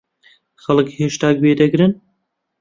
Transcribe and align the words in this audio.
خەڵک 0.63 0.87
هێشتا 0.97 1.29
گوێ 1.39 1.53
دەگرن؟ 1.61 1.91